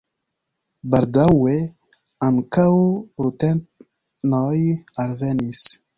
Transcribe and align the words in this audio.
Baldaŭe 0.93 1.53
ankaŭ 2.29 2.67
rutenoj 3.27 4.57
alvenis. 5.05 5.65